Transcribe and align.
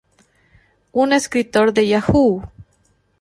Un 0.95 1.13
escritor 1.17 1.73
de 1.75 1.85
Yahoo! 1.87 2.33